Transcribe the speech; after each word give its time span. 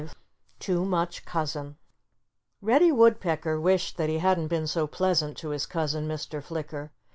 *V* 0.01 0.09
*TOO 0.57 0.83
MUCH 0.83 1.25
COUSIN* 1.25 1.77
Reddy 2.59 2.91
Woodpecker 2.91 3.61
wished 3.61 3.97
that 3.97 4.09
he 4.09 4.17
hadn't 4.17 4.47
been 4.47 4.65
so 4.65 4.87
pleasant 4.87 5.37
to 5.37 5.49
his 5.49 5.67
cousin 5.67 6.07
Mr. 6.07 6.41
Flicker. 6.43 6.91